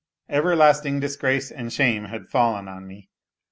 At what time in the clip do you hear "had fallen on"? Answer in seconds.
2.05-2.87